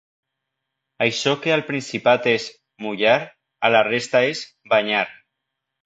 Això 1.07 1.33
que 1.43 1.53
al 1.57 1.63
Principat 1.67 2.27
és 2.33 2.49
‘mullar’, 2.87 3.15
a 3.71 3.75
la 3.79 3.87
resta 3.93 4.27
és 4.35 4.47
‘banyar’. 4.75 5.09